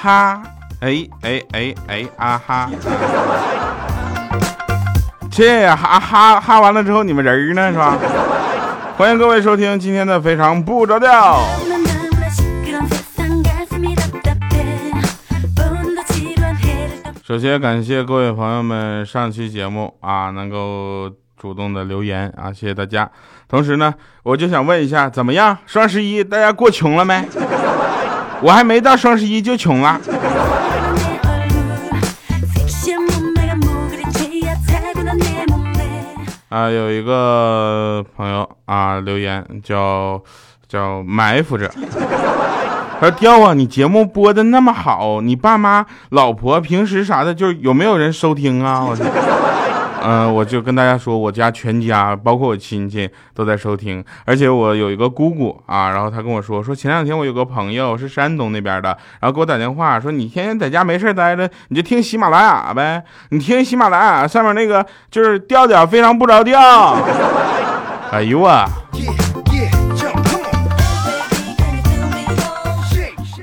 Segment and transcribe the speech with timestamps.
[0.00, 0.40] 哈，
[0.80, 2.70] 哎哎哎哎啊哈，
[5.28, 7.98] 这哈哈哈完了之后，你们人呢是吧？
[8.96, 11.40] 欢迎各位收听今天的非常不着调。
[17.24, 23.10] 首先感谢各位朋友们上期节目啊能够主动的留言啊，谢谢大家。
[23.48, 25.58] 同时呢，我就想问一下，怎么样？
[25.66, 27.28] 双十一大家过穷了没？
[28.40, 30.00] 我还没到双十一就穷了。
[36.48, 40.20] 啊，有一个朋友啊留言叫
[40.66, 41.68] 叫埋伏着，
[42.98, 49.47] 他说：“雕啊，你节目播的那么好，你爸妈、老婆平时啥的，就有没有人收听啊？”我。
[50.02, 66.96] 嗯，我就跟大家说，我家全家，包括我亲戚都在收听，而且我有一个姑姑啊，然后她跟我说，说前两天我有个朋友是山东那边的，然后给我打电话说，你天天在家没事待着，你就听喜马拉雅呗，你听喜马拉雅上面那个就是调调非常不着调。
[68.10, 68.66] 哎呦啊！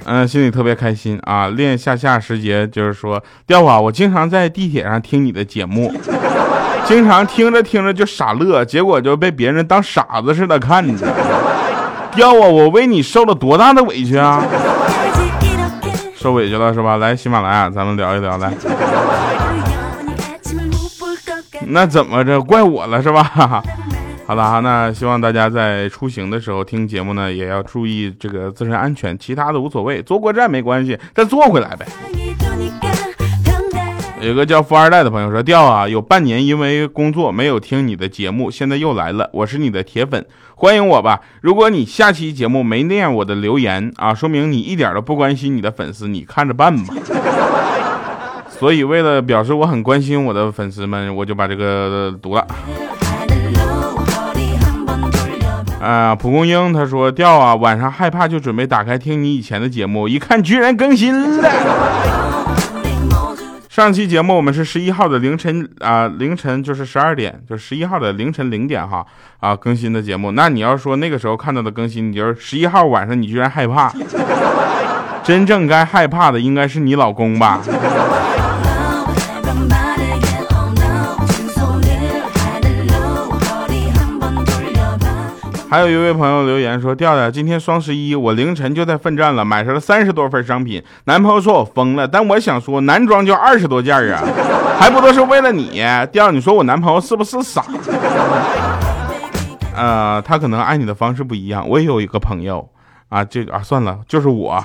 [0.08, 5.92] 嗯，心里特别开心啊，练下下时节就是说，调啊，我经常在地铁上听你的节目。
[6.88, 11.08] 经常听着听着就傻乐，结果就被别人当傻子似的看着。
[12.16, 14.44] 要我，我为你受了多大的委屈啊！
[16.16, 16.98] 受委屈了是吧？
[16.98, 18.54] 来喜马拉雅，咱们聊一聊来。
[21.68, 22.40] 那怎么着？
[22.42, 23.64] 怪我了是吧？
[24.28, 31.86] 好了哈，那希望大家在出行的时候听节目呢，也要注意这个自身安全，其他的无所谓，坐过站没关系，再坐回来呗。
[34.26, 39.30] 有个叫富二代的朋友说：“调啊，有半年因为工作没有听你的节目，现在又来了。
[39.32, 40.26] 我是你的铁粉，
[40.56, 41.22] 欢迎我吧。
[41.42, 46.96] 如果你下期节目没念我的留言啊，说明你一点都不关心你的粉丝，你看着办吧。
[48.50, 52.48] 所以为了表示我很关心我的粉丝们，我就把这个读了。
[55.80, 62.25] 啊，蒲公英他说：调啊，晚上害怕就准备打开听你以前的节目，一看居然更新了。”
[63.76, 69.06] 上期节目我们是十一号的凌晨啊，凌晨就是十二点，就十一号的凌晨零点哈
[69.42, 70.32] 啊更新的节目。
[70.32, 73.94] 那你要说那个时候看到的更新，你就是十一号晚上你居然害怕，
[75.26, 77.60] 真正该害怕的应该是你老公吧。
[85.76, 90.82] 还有一位朋友留言说：“调调，今天双十一，我凌晨就在奋战了，买上了三十多份商品。
[91.04, 94.24] 男朋友说我疯了，但我想说，男装就二十多件啊，
[94.80, 95.84] 还不都是为了你？
[96.14, 97.62] 调，你说我男朋友是不是傻？
[99.76, 101.68] 呃，他可能爱你的方式不一样。
[101.68, 102.66] 我也有一个朋友
[103.10, 104.64] 啊，这个啊算了，就是我。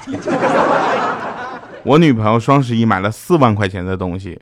[1.83, 4.41] 我女朋友双十一买了四万块钱的东西，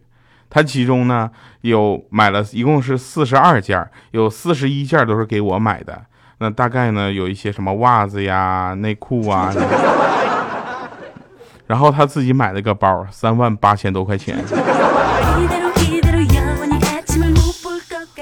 [0.51, 1.31] 她其中呢
[1.63, 6.03] 有买了一共是四十二件，有四十一件都是给我买的。”
[6.41, 9.53] 那大概呢，有一些什么袜子呀、内裤啊，
[11.67, 14.39] 然后他自己买了个包，三万八千多块钱。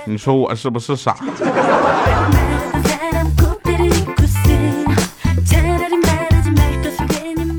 [0.07, 1.15] 你说我是不是傻？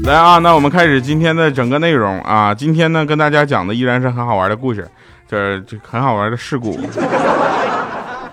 [0.05, 2.51] 来啊，那我们开始今天的整个内容啊。
[2.53, 4.89] 今天呢，跟大家讲的依然是很好玩的故事，
[5.27, 6.79] 这这很好玩的事故，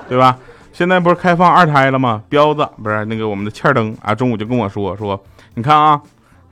[0.08, 0.38] 对吧？
[0.74, 2.20] 现在不是开放二胎了吗？
[2.28, 5.24] 彪子不是那个我们的欠灯啊，中午就跟我说说，
[5.54, 6.02] 你看啊，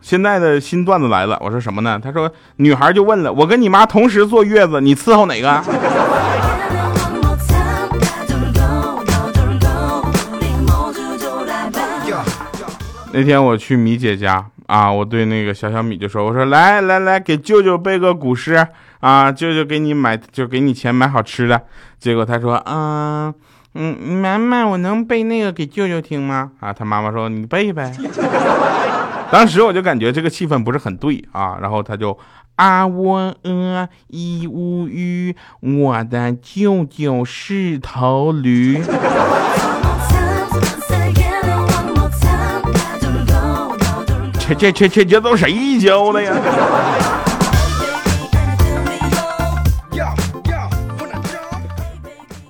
[0.01, 1.37] 现在的新段子来了。
[1.41, 1.99] 我说什么呢？
[2.01, 5.61] 他说女孩就问了，我跟你妈同时坐月子，你伺候哪个？
[13.13, 18.65] 那天我去米姐家啊，我对那个小小米就说，我说来来来，给舅舅背个古诗
[19.01, 21.61] 啊，舅舅给你买就给你钱买好吃的。
[21.99, 23.35] 结果他说，嗯。
[23.75, 26.53] 嗯，妈妈，我能背那个给舅舅听吗？
[26.61, 27.93] 啊，他妈妈说你背呗。
[29.33, 32.19] 当时我就感觉这个气氛不是很对啊，然后他就
[32.57, 38.83] 啊喔呃一乌鱼，我的舅舅是头驴。
[44.47, 46.35] 这这这这这都谁教的呀？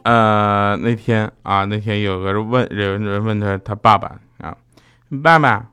[0.05, 4.55] 呃，那天啊，那天有个人问，有人问他，他爸爸啊，
[5.23, 5.67] 爸爸，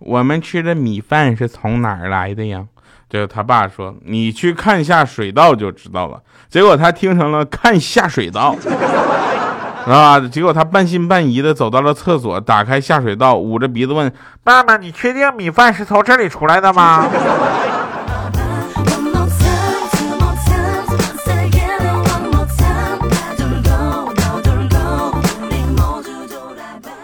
[0.00, 2.64] 我们吃的米饭是从哪儿来的呀？
[3.10, 6.20] 就他爸说，你去看下水道就知道了。
[6.48, 8.56] 结果他听成了看下水道，
[9.86, 14.10] 啊，结果他半信半疑的走到了厕所，打开下水道，捂着鼻子问
[14.42, 17.06] 爸爸，你确定米饭是从这里出来的吗？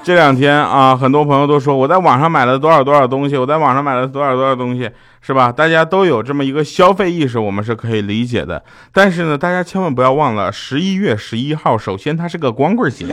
[0.02, 5.52] 这两天啊，很多朋友都说我在网上买了多少多少东西，我在网上买了多少多少东西，是吧？
[5.52, 8.62] 大家都有这么一个消费意识，我们是可以理解的。
[8.92, 13.06] 但是呢，大家千万不要忘了，十一月十一号，首先它是个光棍节，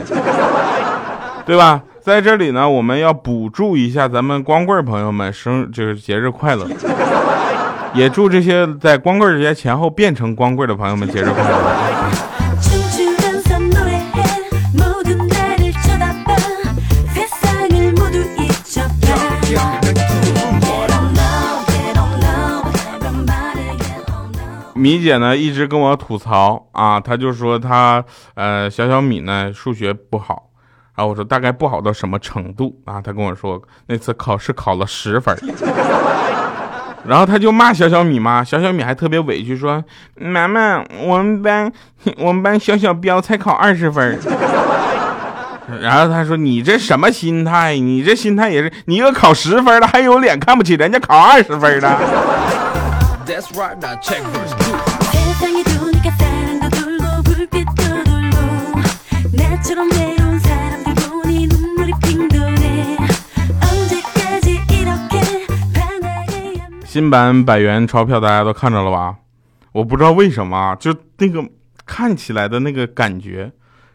[1.44, 1.82] 对吧？
[2.00, 6.66] 在这里呢，我们要补助一下咱们光棍朋友们生就是节日快乐，
[7.92, 11.87] 也祝这些在光棍节前后变成光棍的朋友们节日快乐。
[24.78, 28.04] 米姐呢一直跟我吐槽啊，她就说她
[28.34, 30.50] 呃小小米呢数学不好，
[30.96, 33.00] 然后我说大概不好到什么程度啊？
[33.00, 35.36] 她跟我说那次考试考了十分，
[37.04, 39.82] 然后她就骂小小米嘛，小小米还特别委屈说
[40.14, 41.72] 妈妈，我们班
[42.16, 44.18] 我们班小小彪才考二十分，
[45.80, 47.76] 然后她说你这什么心态？
[47.76, 51.98] 你这心态也是你一个考十分的还有脸看不起人家考二十分的？
[66.86, 69.16] 新版百元钞票大家都看着了吧？
[69.72, 71.44] 我不知道为什么，就那个
[71.84, 73.52] 看起来的那个感觉，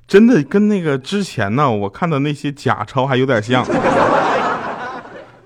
[0.07, 3.65] 真的跟那个之前呢我看的那些假钞还有点像。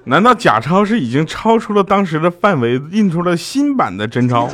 [0.03, 4.47] 难道假钞是已经超出了当时的范围，印出了新版的真钞？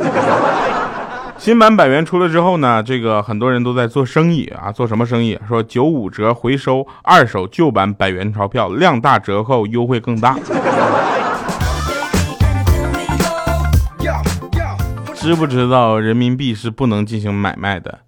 [1.44, 5.38] 新版百元出了之后呢，这个很多人都在做生意啊，做什么生意？
[5.46, 10.38] 说九五折回收二手旧版百元钞票，量大折扣优惠更大。
[15.14, 18.00] 知不知道人民币是不能进行买卖的？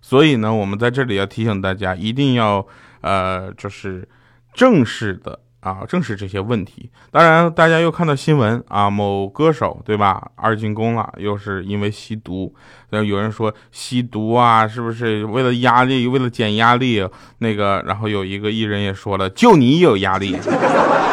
[0.00, 2.64] 所以呢，我们在这里要提醒大家，一定要
[3.00, 4.08] 呃，就是
[4.52, 5.40] 正式的。
[5.64, 6.90] 啊，正是这些问题。
[7.10, 12.54] 当然，大家又看到新闻啊，某歌手对吧，二进宫了，又是因为吸毒。
[12.90, 17.02] 然后有人说吸毒啊，是不是为了压力，为了减压力？
[17.38, 20.36] 那个，然后有一个艺人也说了，就你有压力，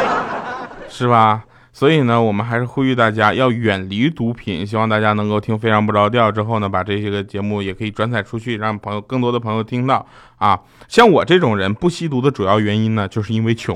[0.88, 1.42] 是吧？
[1.74, 4.66] 所以呢，我们还是呼吁大家要远离毒品。
[4.66, 10.04] 希望大家能够听非常不着调之后呢，把这些个节目也可以转载出去，让朋友更多的朋友听到
[10.36, 10.60] 啊。
[10.86, 13.74] 像我这种人不吸毒的主要原因呢，就是因为穷。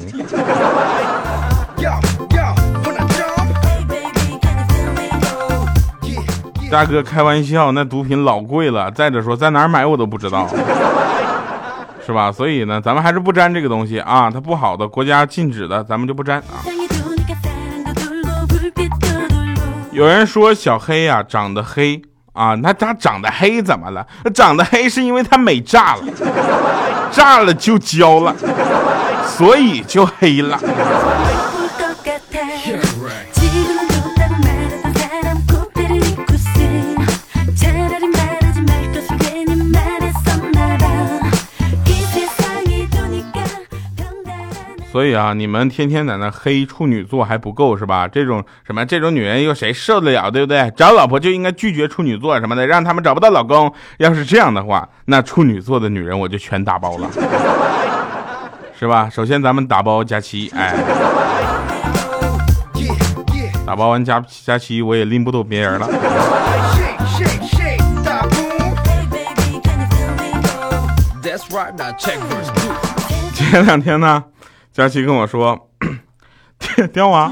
[6.71, 8.91] 大哥开玩笑，那毒品老贵了。
[8.91, 10.47] 再者说，在哪儿买我都不知道，
[12.05, 12.31] 是吧？
[12.31, 14.31] 所以呢，咱们还是不沾这个东西啊。
[14.31, 16.61] 它不好的，国家禁止的，咱们就不沾啊。
[19.97, 22.03] 有人说小黑呀长得黑
[22.35, 24.07] 啊，那他长得黑怎么了？
[24.35, 26.03] 长得黑是因为他美炸了，
[27.11, 28.37] 炸了就焦了，
[29.27, 30.61] 所以就黑了。
[44.97, 48.09] 所以啊，你们天天在那黑处女座还不够是吧？
[48.09, 50.73] 这种什么这种女人又谁受得了，对不对？
[50.75, 53.71] 找老婆就应该拒绝处女座什么的，让他们找不到老公。
[53.99, 57.11] 要是这样的话，那处女座的女人我就全打包了，
[58.81, 59.07] 是吧？
[59.13, 60.75] 首先咱们打包佳期，哎，
[63.67, 65.87] 打包完佳佳期，我也拎不动别人了。
[73.35, 74.25] 前两天呢？
[74.77, 75.59] 佳琪跟我说
[76.93, 77.31] ：“刁娃，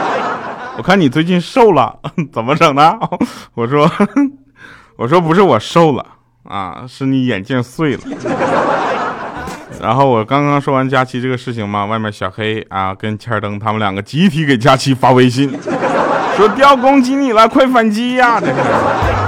[0.78, 1.94] 我看你最近瘦了，
[2.32, 2.98] 怎么整的？”
[3.52, 3.86] 我说
[4.96, 6.06] ：“我说不是我瘦了
[6.48, 8.00] 啊，是你眼镜碎了。”
[9.78, 15.50] 然后我刚刚说完佳琪这个事情嘛，外面小黑啊跟千灯他们两个集体给佳琪发微信，
[16.34, 19.19] 说：“刁攻击你了，快反击呀！”这是。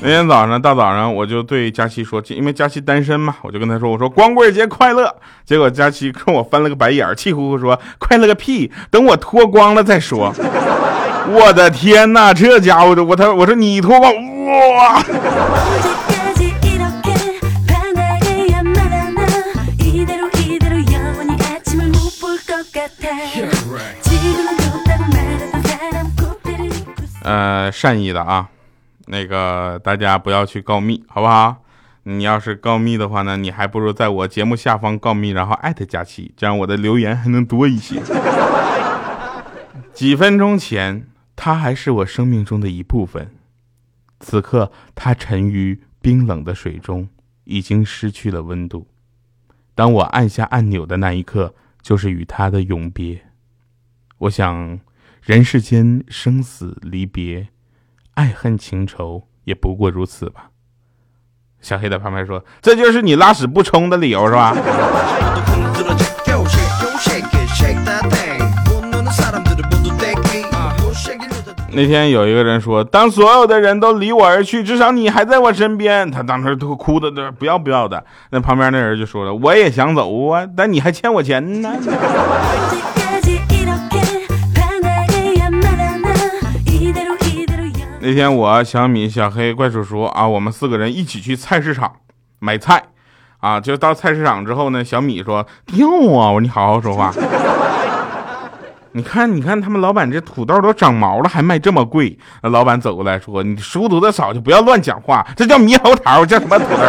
[0.00, 5.12] 那天早上大早上，我就对佳琪说，因为佳琪单身嘛，我就跟他说，我说光棍节快乐。
[5.44, 10.32] 结果佳琪跟我翻了个白眼，气呼呼说，快乐个屁，等我脱光了再说。
[11.30, 14.12] 我的天哪，这家伙的，我他我说你脱光
[14.46, 15.02] 哇！
[27.24, 28.46] 呃，善意的啊。
[29.10, 31.64] 那个大家不要去告密，好不好？
[32.04, 38.00] 你要是告密的话呢，你还不如在我节目下方告密，然后艾特佳琪，这样我的留言还能多一些。
[39.92, 43.30] 几分钟前，他还是我生命中的一部分，
[44.20, 47.08] 此刻他沉于冰冷的水中，
[47.44, 48.86] 已经失去了温度。
[49.74, 53.22] 当我按下按钮的那一刻，就是与他的永别。
[54.18, 54.80] 我想，
[55.20, 57.48] 人世间生死离别，
[58.18, 60.46] 爱恨情仇也不过如此吧。
[61.60, 64.52] 小黑在旁边说：“这就是你拉屎不冲的理由是吧？”
[71.70, 78.04] 那天有一个人说：“当所有的人都离我而去，至少你还在我身边。”他当时都哭的都不要不要的。
[78.30, 81.70] 那旁边那人就说了：“我也想走啊，但你还欠我钱呢。”
[88.00, 91.92] 那天我小米、小黑、怪叔叔啊，我们四个人一起去菜市场
[92.38, 92.80] 买菜
[93.40, 93.60] 啊。
[93.60, 97.12] 就到菜市场之后呢，小米说：“掉啊！”我说：“你好好说话。
[98.92, 102.16] ”你看，你看，他们老板这土豆都长毛了，还卖这么贵。
[102.42, 105.26] 那老板走过来说：“你书读的少，就不要乱讲话。
[105.36, 106.84] 这叫猕猴桃，叫什么土豆？”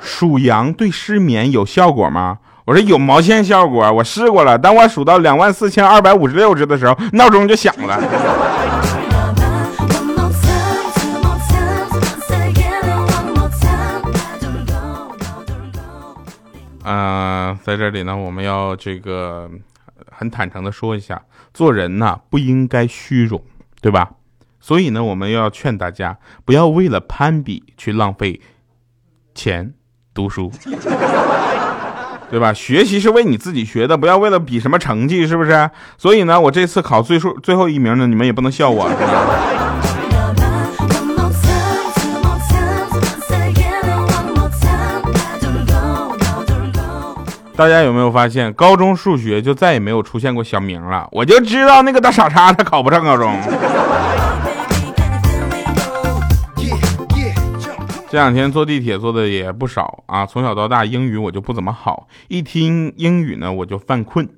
[0.00, 2.38] 数羊对失眠有效果吗？
[2.64, 4.56] 我说有毛线效果，我试过了。
[4.56, 7.98] 当我数到两万四千二百五十六只的时候，闹钟就响了。
[16.84, 19.50] 嗯， 在这里呢，我们要这个
[20.10, 21.20] 很坦诚的说一下，
[21.52, 23.42] 做人呢不应该虚荣，
[23.80, 24.12] 对吧？
[24.60, 28.40] 所以呢，我们要劝大家不要为了攀比去浪费
[29.34, 29.74] 钱
[30.14, 30.52] 读书。
[32.32, 32.50] 对吧？
[32.50, 35.68] 学习是为你自己学的，不要为了比什么成绩，是不是？
[35.98, 38.88] 所以呢，我这次考最数最后一名呢，你们也不能笑我。
[47.54, 51.06] 大家有没有发现，高中数学就再也没有出现过小明了？
[51.12, 53.36] 我就知道那个大傻叉，他考不上高中。
[58.12, 64.28] 这两天坐地铁坐的也不少啊，从小到大英语我就不怎么好，一听英语呢我就犯困。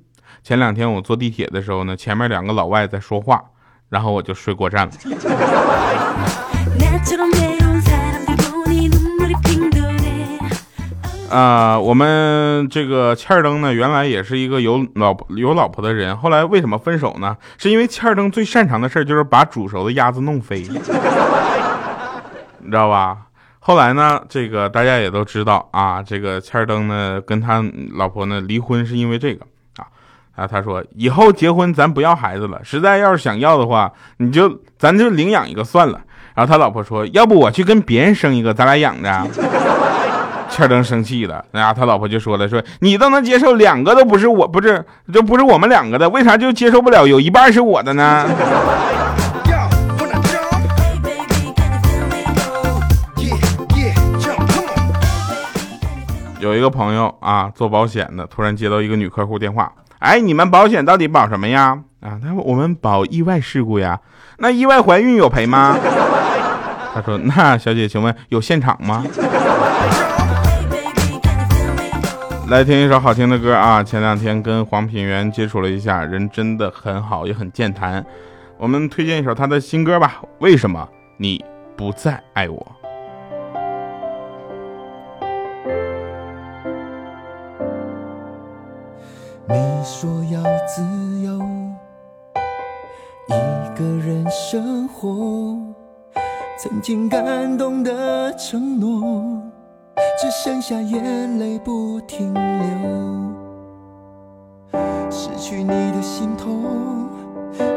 [0.41, 3.43] 前两天我坐地铁的时候呢，前面两个老外在说话，
[3.89, 4.93] 然后我就睡过站了。
[11.29, 17.35] 啊，我们这个欠儿登呢，原来也是一个有老婆有老婆的人，后来为什么分手呢？
[17.57, 20.79] 是因为欠儿登最擅长的事就是把煮熟的鸭子弄飞， 你
[22.71, 23.17] 知道吧？
[23.67, 29.43] 后来呢，这个大家也都知道啊，这个千儿登呢跟他老婆呢离婚是因为这个
[29.77, 29.89] 啊
[30.35, 35.99] 啊，他说以后结婚咱不要孩子了，实在要是想要的话，你就咱就领养一个算了。
[36.35, 39.27] 然后他老婆说，要不我去跟别人生一个，咱俩养着。
[40.47, 48.29] 欠灯生气了，然后他老婆就说了，说你都能接受两个都不是我，不是，这不是我们两个的，为啥就接受不了有一半是我的呢？
[56.45, 61.79] 有一个朋友啊，做保险的，突然接到一个女客户电话，哎，你们保险到底保什么呀？
[62.01, 63.99] 啊，他说我们保意外事故呀。
[64.37, 65.75] 那意外怀孕有赔吗？
[66.93, 69.03] 他说那小姐，请问有现场吗？
[72.47, 73.81] 来听一首好听的歌啊！
[73.81, 78.05] 前两天跟黄品源接触了一下，人真的很好，也很健谈。
[78.59, 80.21] 我们推荐一首他的新歌吧。
[80.37, 80.87] 为什么
[81.17, 81.43] 你
[81.75, 82.84] 不再爱我？
[89.47, 90.81] 你说要自
[91.21, 91.39] 由，
[93.27, 95.55] 一个人生活，
[96.57, 99.39] 曾经感动的承诺，
[100.19, 102.41] 只剩下眼泪不停流。
[105.11, 107.07] 失去你的心痛，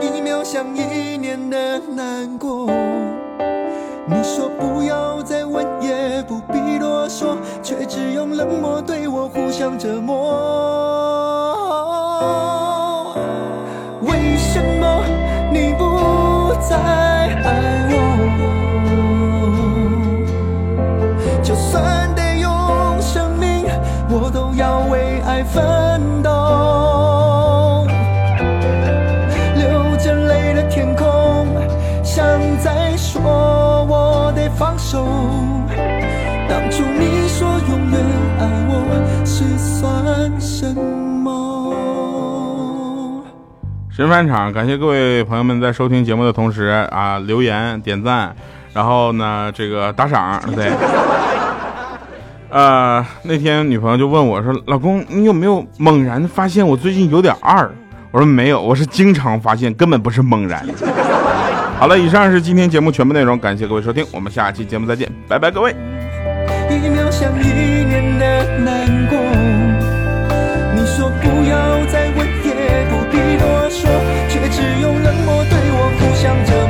[0.00, 2.66] 一秒像一年的难过。
[4.06, 11.07] 你说不要再问，也不必多说，却只用冷漠对我互相折磨。
[14.00, 15.04] 为什么
[15.52, 17.94] 你不再爱我？
[21.42, 22.50] 就算得用
[23.00, 23.66] 生命，
[24.08, 26.37] 我都要为爱奋斗。
[43.98, 48.32] 神返场，感谢各位朋友们在收听节目的同时啊留言点赞，
[48.72, 50.70] 然后呢这个打赏，对。
[52.48, 57.68] 呃，那天女朋友就问我说：“老公，你有没有猛然发现我最近有点二？”
[58.12, 60.64] 我说：“没有，我是经常发现，根本不是猛然。
[61.80, 65.74] ”好了，以上是今天节目全部内容，感谢各位收听，我们下期节目再见，拜拜，各位。
[66.70, 67.48] 一秒像一
[67.84, 69.18] 年的难过。
[70.76, 72.28] 你说不要再问，
[73.50, 73.88] 我说，
[74.28, 76.67] 却只用冷漠对我哭笑着